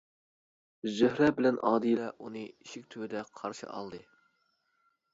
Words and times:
زۆھرە 0.99 1.27
بىلەن 1.41 1.59
ئادىلە 1.71 2.09
ئۇنى 2.17 2.45
ئىشىك 2.49 2.91
تۈۋىدە 2.95 3.25
قارشى 3.41 3.71
ئالدى. 3.79 4.05